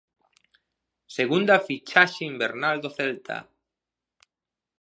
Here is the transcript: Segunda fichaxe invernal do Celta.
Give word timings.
Segunda 1.17 1.57
fichaxe 1.67 2.21
invernal 2.31 2.75
do 2.83 2.89
Celta. 2.97 3.37